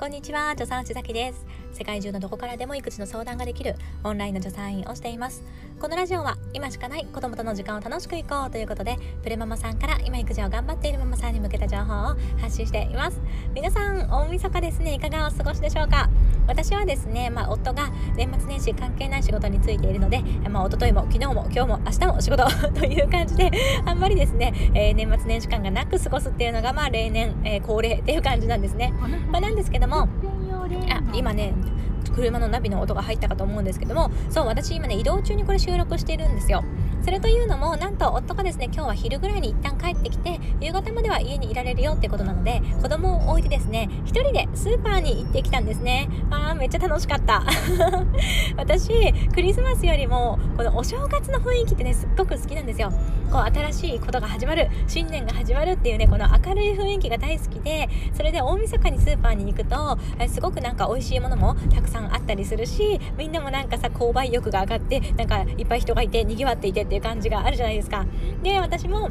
[0.00, 1.44] こんにちは助産師崎です。
[1.80, 3.74] 世界中のどこからでも育児の相談ができる
[4.04, 5.42] オンラインの助産院をしています。
[5.80, 13.18] このラジオは今しかない子供との時間を楽しくいこうということでプレママさんから今育児を頑張っているママさんに向けた情報を発信しています。
[13.54, 14.92] 皆さん大晦日ですね。
[14.92, 16.10] いかがお過ごしでしょうか？
[16.46, 22.44] 私はですね、まあ、夫が年末年始関係ない仕事についているので、まあ、一昨日も昨日も今日も明日も仕事
[22.78, 23.50] という感じで
[23.86, 28.92] あんまりですね、えー、年末年始感がなく過ごすっていうのがまあ例年、えー、恒例っていう感じなんですね、
[29.30, 30.08] まあ、なんですけども
[30.90, 31.54] あ今ね
[32.20, 36.62] 車のナビの音が入ったかと思うんですけどもそう私今ね移動中にこれ収録しているんですよ。
[37.02, 46.08] それというのもなんと夫がですね今日は昼ぐらいに一旦帰ってきて夕方までは家にいられるよってことなので子供を置いてですね1人でスーパーに行ってきたんですね。
[46.30, 47.44] あーめっちゃ楽しかった。
[48.56, 52.92] 私クリスマスよりもこのお正月の雰囲気ってねすっごく好きなんですよ。
[53.30, 68.04] こう新しいことが始まる新年が始まるっていうねこの明るい雰囲気が大好きでそれで大晦日にスーパーに行くとすごくなんか美味しいものもたくさんあったりするしみんなもなんかさ購買欲が上がってなんかいっぱい人がいて賑わっていてっていう感じがあるじゃないですか。
[68.42, 69.10] で私も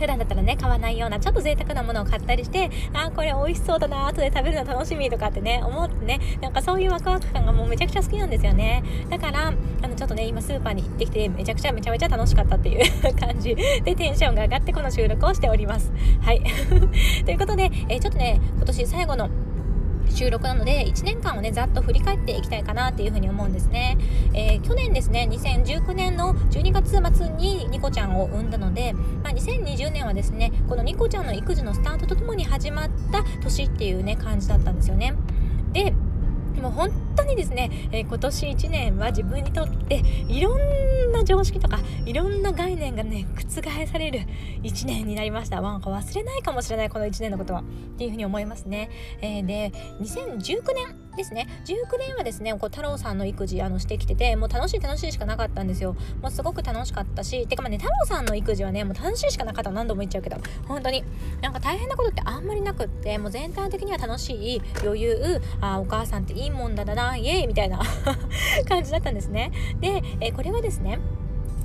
[0.00, 8.82] 普段だったらね買わないようなちょっと贅沢なものを買ったりしてあーこれ美味しそうだな後で食べるの楽しみとかってね思ってねなんかそういうワクワク感がもうめちゃくちゃ好きなんですよね。
[9.08, 12.82] だからあのちょっとね今スーパーに行ってきてめちゃくちゃめちゃめちゃ楽しかったっていう
[13.14, 15.92] 感じでテンションが上がってこの収録をしております。
[16.20, 16.42] はい。
[17.24, 19.30] ということで、えー、ちょっとね今年最後の
[20.10, 23.98] 収録なので1年間をねざっと振り返っていきたいかなっていうふうに思うんですね、
[24.32, 35.14] えー、去年ですね2019年の12月末にニコちゃんを産んだので、まあ、2020年はですねこのニコちゃんの育児のスタートとともに始まった年っていうね感じだったんですよね。
[36.64, 44.20] もう本当にですね、えー、今年1年は自分にとっていろんな常識とかいろんな概念がね覆される
[44.62, 45.60] 1年になりました。
[45.60, 47.60] なんか忘れないかもしれないこの1年のことは。
[47.60, 51.48] っていうふうに思いますね、えー、で2019年ですね。
[51.64, 55.96] 19年はですねこう太郎さんの育児あのしてきててもう楽しい楽しいしかなかったんですよ。
[56.20, 60.36] もうすごく楽しかったしてかまあね太郎さんの育児はねもう楽しいしかなかった何度も言っちゃうけど
[60.66, 61.04] 本当に
[61.40, 67.80] なんか大変なことってあんまりなくってもう全体的には楽しい余裕あお母さんっていいもんだなイエーイみたいな
[68.68, 69.52] 感じだったんですね。
[69.80, 70.98] で、えこれはですね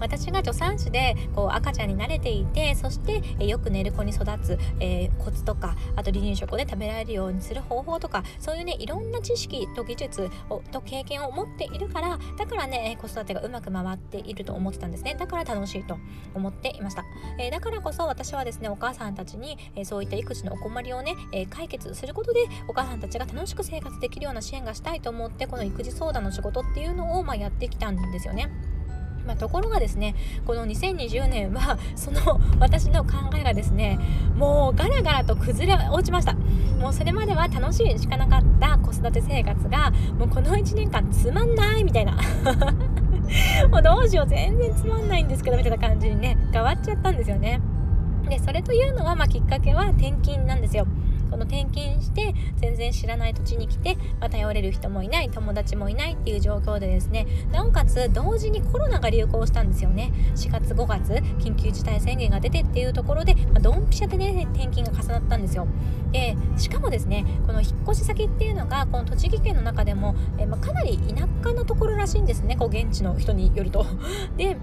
[0.00, 15.98] 私が助産師でこう赤ちゃんに慣れていてそして、よく寝る子に育つ、えー、コツとかあと離乳食をね食べられるようにする方法とかそういうねいろんな知識と技術をと経験を持っているからだからね子育てがうまく回っていると思ってたんですねだから楽しいと
[16.34, 17.04] 思っていました、
[17.38, 28.50] えー、だからこそ私はですねお母さんたちに、えー、そういった育児のお困りをね、え解決することでお母さんたちが楽しく生活できるような支援がしたいと思ってこの育児相談の仕事っていうのを、まあ、やってきたんですよね。
[29.26, 30.14] まあ、ところがですね
[30.44, 33.98] この2020年は その私の考えがですね
[34.36, 36.34] もうガラガラと崩れ落ちました。
[36.80, 42.14] もうそれまでは楽しいしかなかった子育て生活がもうこの1年間つまんないみたいな。
[43.70, 47.60] もうどうしよう全然つまんないんですけどみたいな感じにね変わっちゃったんですよね。
[48.28, 50.86] でそれというのは、まあ、きっかけは転勤なんですよ。
[51.34, 60.12] この転勤して全然知らない土地に来て、まあ、頼れる人もいない友達もいないっていう状況でですねなおかつ同時にコロナが流行したんですよね。
[60.36, 65.66] 4月5月緊急事態宣言が出てっていうところで、ま、ドンピシャでね転勤が重なったんですよ。
[66.12, 73.84] でしかもですねこの引っ越し先っていうのがこの栃木県の中でも、えまあ、かなり田舎のところらしいんですねこう現地の人によると。
[74.36, 74.56] で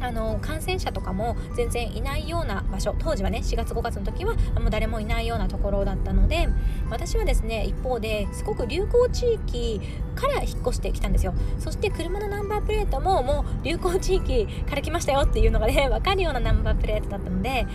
[0.00, 6.48] あの感染者とかも全然いないような場所当時はね4月5月の時はもう誰もいないようなところだったので
[6.90, 9.80] 私はですね一方ですごく流行地域
[10.14, 11.34] から引っ越してきたんですよ。
[11.58, 17.66] そして車のナンバープレートももう流行地域から来ましたよっていうのがね 分かるようなナンバープレートだったので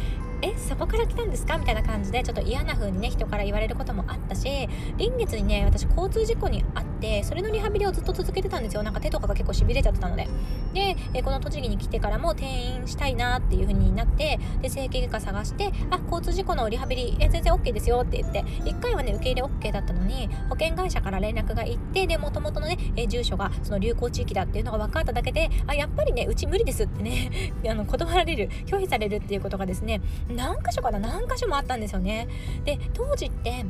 [0.42, 8.84] えそこから来たんですかみたいな感じでちょっと嫌な風にね人から言われることもあったし臨月にね私交通事故にあってそれのリハビリをずっと続けてたんですよ。
[8.84, 10.28] なんか手とかが結構しびれちゃってたので。
[10.74, 32.28] で、えこの栃木に来てからも転院したいなっていう風になってで整形外科探してあ交通事故のリハビリえ全然 OK ですよって言って1回はね受け入れ OK だったのに保険会社から連絡が行ってでもともとのね、え住所がその流行地域だっていうのが分かっただけであやっぱりねうち無理ですってね あの断られる拒否されるっていうことがですね何箇所かな何箇所もあったんですよね。
[32.66, 33.66] で当時って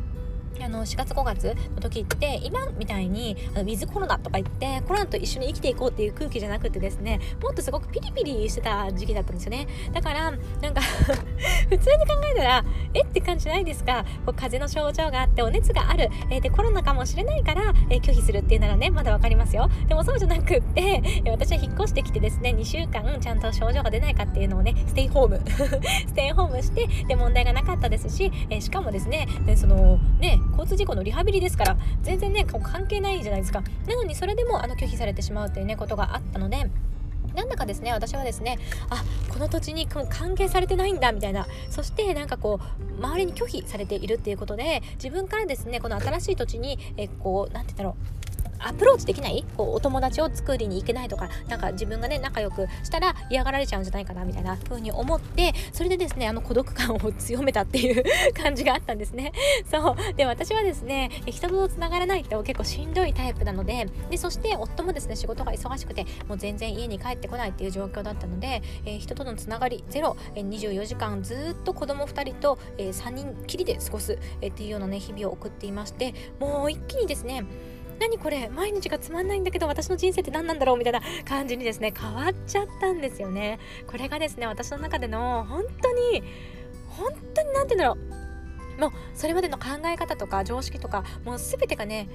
[0.63, 9.67] あの4月5月の時って今みたいにあのウィズコロナとか言ってコロナと一緒に生きていこうっていう空気じゃなくてですねもっとすごくピリピリしてた時期だったんですよね。
[9.93, 10.31] だから
[10.61, 10.81] なんか
[11.69, 12.65] 普通に考えたら
[12.95, 14.05] えって感じないですか。
[14.25, 19.69] こう風邪の症状があってお熱がある、えー、でコロナかもしれないから、えー、拒否するっていうならねまだ分かりますよ。
[19.87, 25.41] でもそうじゃなくって、 え私は引っ越してきてですね2週間ちゃんと症状が出ないかっていうのをねステイホーム。
[26.07, 33.61] ステイホームしてで問題がなかったですし、えしかもですねでそのね交通事故のリハビリですから全然ね関係ないじゃないですか。
[33.87, 36.69] なのにそれでもあの拒否されてしまうっていうねことがあったので
[37.35, 38.57] なんだかですね私はですね
[38.89, 41.47] あこの土地に関係されてないんだみたいな。
[41.69, 48.24] そしてなんかこう周りに拒否されているっていうことで自分からですねこの新しい土地にえこう何て言うんだろう。
[48.65, 49.45] アプローチできない？
[49.55, 58.03] こうお友達を作りに行けないとかなんか自分がね仲良くしたら嫌がられちゃうんじゃないかなみたいな風に思ってそれでですねあの孤独感を強めたっていう
[58.33, 59.31] 感じがあったんですね。
[59.71, 60.13] そう。
[60.15, 77.45] で私はですね人とつながらないって結構しんどいタイプなのででそして夫もですね仕事が忙しくてもう全然家に帰ってこないっていう状況だったので、えー、人とのつながりゼロ、えー、24時間ずっと子供2人と、えー、3人きりで過ごす、えー、っていうようなね日々を送っていましてもう一気にですね
[77.99, 83.59] 何これ毎日がつまんないんだけど私の人生って何なんだろうみたいな感じにですね変わっちゃったんですよね。
[83.87, 86.23] これがですね私の中での本当に
[86.89, 88.25] 本当に何て言うんだろう。
[88.81, 92.09] もうそれまでの考え方とか常識とかもう全てがね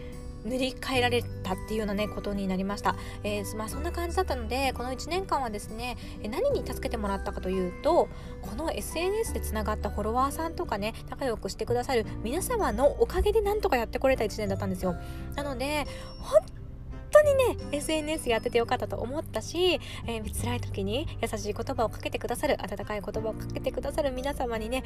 [0.45, 5.97] 塗り替えられたっていうようなねことになりました、えー、まあ、そんな感じだったのでこの1年間はですね
[6.29, 8.09] 何に助けてもらったかというと
[8.43, 14.97] この SNS でつながったフォロワーさんとかね仲良くしてくださる皆様のおかげでなんとかやってこれた1年だったんですよ。
[15.35, 15.87] なので
[16.19, 16.41] 本
[17.11, 24.85] 当にね SNS やっててよかったと思ったし、えー、辛い時に優しい言葉をかけてくださる温かい言葉をかけてくださる皆様にね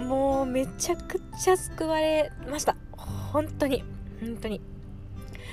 [0.00, 2.76] もうめちゃくちゃ救われました。
[2.96, 3.97] 本当に。
[4.20, 4.60] 本当に。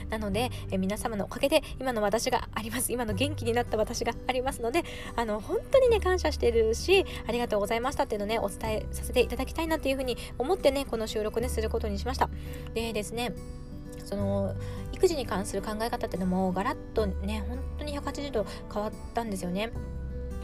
[0.10, 2.92] なので、え皆様のおかげで今の私があります。
[2.92, 4.84] 今の元気になった私がありますので
[5.16, 12.30] あの本当にね感謝してるしありがとうございましたっていうのをねお伝えさせていただきたいなっていうふうに思ってねこの収録ねすることにしました。
[12.74, 13.34] でですね
[14.04, 14.56] その
[14.92, 19.72] 育児に関する考え方っていうのもガラッとね本当に180度変わったんですよね。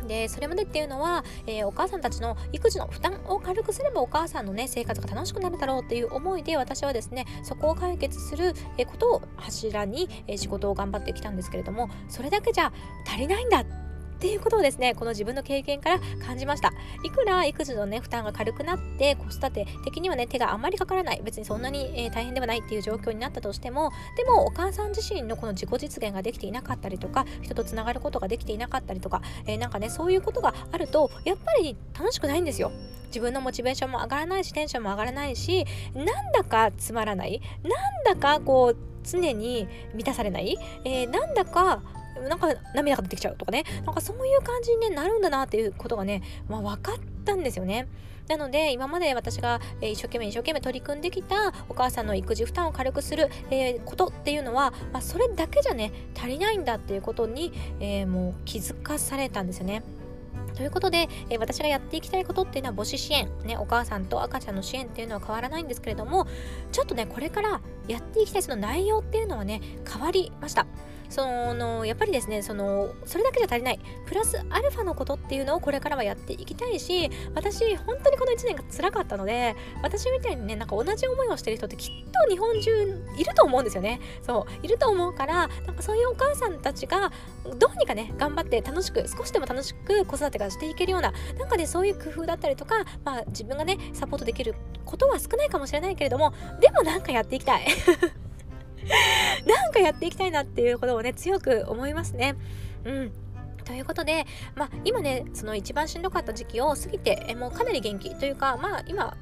[0.07, 8.53] でそれまでっていうのは、えー、お母さんたちの育児の負担を軽くすればお母さんのね生活が楽しくなるだろうっていう思いで私はですねそこを解決する
[8.85, 12.71] ことを柱に、仕事を頑張ってきたんですけれどもそれだけじゃ
[13.05, 13.80] 足りないんだって
[14.21, 16.71] っていうことをですねこの自分の経験から感じました。
[17.03, 21.21] いくら育児のね負担が軽くなって子育て的にはね手があんまりかからない。
[21.23, 32.71] 別にそんなに、えー、大変ではないっていう状況になったとしてもでもお母さん自身のこの自己実現ができていなかったりとか人とつながることができていなかったりとか、えー、なんかねそういうことがあるとやっぱり楽しくないんですよ。
[33.07, 35.65] 自分のモチベーションも上がらないしテンションも上がらないし
[35.95, 37.41] なんだかつまらない。
[37.63, 41.81] なんだかこう常に満たされない、えー、なんだか
[42.21, 46.95] なんか涙が出てきちゃうとかねなんかそういう感じに、ね、なるんだなっていうことがね、まあ、分かっ
[47.25, 47.87] たんですよね。
[48.27, 57.51] なので今まで私が、え一生懸命一生懸命取り組んできたお母さんの育児負担を軽くする、えー、ことっていうのは、まあ、それだけじゃね足りないんだっていうことに、
[57.81, 59.83] えー、もう気づかされたんですよね。
[60.55, 66.27] ということで、えー、私がやっていきたいことっていうのは母子支援、ね、お母さんと赤ちゃんの支援っていうのは変わらないんですけれども
[66.71, 70.67] ちょっとねこれからやっていきたいその内容っていうのはね変わりました。
[71.11, 73.79] そのやっぱりですねそのそれだけじゃ足りない。
[74.05, 83.99] プラスアルファのことっていうのをこれからはやっていきたいし私本当にこの1年が辛かったので私みたいにねなんか同じ思いをしてる人ってきっと日本中いると思うんですよね。
[84.21, 87.11] そういると思うからなんかそういうお母さんたちが
[87.57, 94.55] どうにかね頑張って楽しく少しでも楽しく子育てがしていけるようななんかねそういう工夫だったりとかまあ自分がねサポートできる
[94.85, 97.65] ことは少ないかもしれないけれどもでもなんかやっていきたい。
[99.45, 102.35] なんかやっていきたいなっていうことをね強く思いますね。
[102.85, 103.11] うん
[103.63, 109.15] ということで、まあ、今ねその一番しんどかった時期を過ぎてえもうかなり元気というかまあ今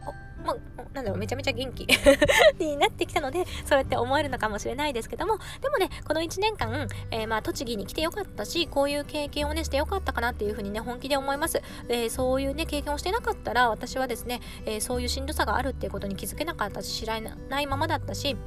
[0.46, 1.86] まあ、なんだろうめちゃめちゃ元気
[2.60, 18.38] になってきたのでそうやって思えるのかもしれないですけどもでもねこの1年間、えー、まあ栃木に来てよかったしこういう経験をねしてよかったかなっていうふうにね本気で思います、えー、そういうね経験をしてなかったら私はですね、えー、そういうしんどさがあるっていうことに気づけなかったし知らないままだったし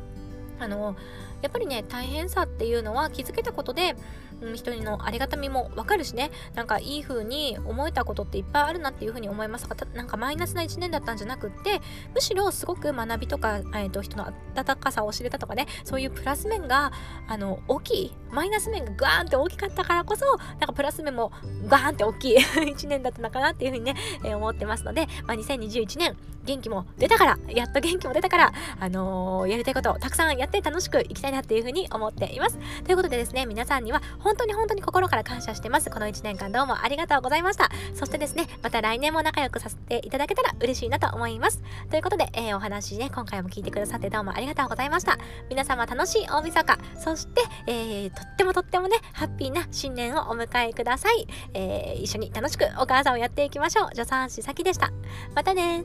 [0.63, 0.97] あの
[1.43, 3.97] やっぱりね大変さっていうのは気づけたことで、
[4.41, 6.31] うん、人のありがたみもわかるしね。
[6.55, 11.81] なんかいい風に思えたことっていっぱいあるなっていう風に思いますがなんかマイナスな1年だったんじゃなくって
[12.15, 16.93] むしろすごく学びとか、えーと、人の温かさを知れたとかねそういうプラス面が
[17.29, 21.33] あの大きいマイナス面がガーンって大きかったからこそなんかプラス面も
[21.67, 32.59] ガーンって大きい 1年だったのかなっていう風にね、えー、思ってますので、まあ、2021年元気も出たからやっと元気も出たから、あのー、やりたいことをたくさんやって楽しくいきたいなっていうふうに思っています。
[32.85, 35.91] ということでですね皆さんには本当に本当に心から感謝してます。
[35.91, 37.71] この1年間どうもありがとうございました。
[37.95, 41.63] そしてですねまた来年も仲良くさせていただけたら嬉しいなと思います。
[41.91, 45.19] ということで、えー、お話ね今回も聞いてくださってどうもありがとうございました。
[45.49, 53.89] 皆様楽しい大晦日そして、えー、とってもとってもねハッピーな新年をお迎えください、えー、一緒に楽しくお母さんをやっていきましょう。
[53.95, 54.93] 助産師さきでした。
[55.35, 55.85] またね